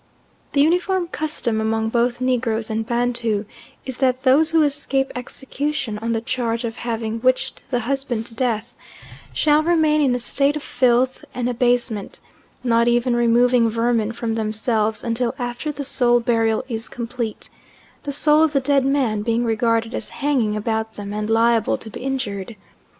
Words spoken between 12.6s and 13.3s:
not even